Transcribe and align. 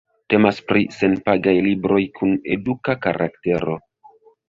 Temas 0.33 0.61
pri 0.71 0.85
senpagaj 0.95 1.53
libroj 1.69 2.01
kun 2.19 2.35
eduka 2.59 2.99
karaktero. 3.07 3.81